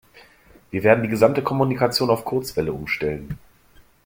Wir 0.71 0.81
werden 0.83 1.03
die 1.03 1.11
gesamte 1.11 1.43
Kommunikation 1.43 2.09
auf 2.09 2.25
Kurzwelle 2.25 2.73
umstellen. 2.73 3.37